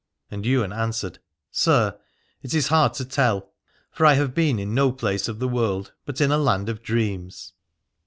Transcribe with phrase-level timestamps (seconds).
[0.31, 1.19] And Ywain answered:
[1.51, 1.95] Sir,
[2.41, 3.51] it is hard to tell:
[3.91, 6.81] for I have been in no place of the world, but in a land of
[6.81, 7.53] dreams.